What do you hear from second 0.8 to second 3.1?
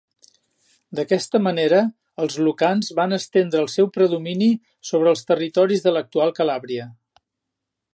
D'aquesta manera els lucans